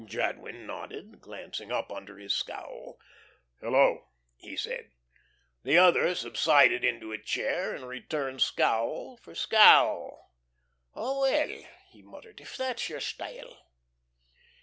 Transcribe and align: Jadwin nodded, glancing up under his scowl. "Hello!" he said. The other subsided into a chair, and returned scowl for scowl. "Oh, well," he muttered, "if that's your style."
Jadwin 0.07 0.65
nodded, 0.65 1.21
glancing 1.21 1.71
up 1.71 1.91
under 1.91 2.17
his 2.17 2.33
scowl. 2.33 2.99
"Hello!" 3.59 4.07
he 4.35 4.57
said. 4.57 4.89
The 5.61 5.77
other 5.77 6.15
subsided 6.15 6.83
into 6.83 7.11
a 7.11 7.19
chair, 7.19 7.75
and 7.75 7.87
returned 7.87 8.41
scowl 8.41 9.17
for 9.17 9.35
scowl. 9.35 10.33
"Oh, 10.95 11.21
well," 11.21 11.55
he 11.91 12.01
muttered, 12.01 12.41
"if 12.41 12.57
that's 12.57 12.89
your 12.89 12.99
style." 12.99 13.67